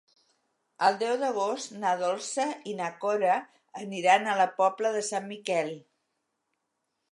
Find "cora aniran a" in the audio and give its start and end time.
3.05-4.41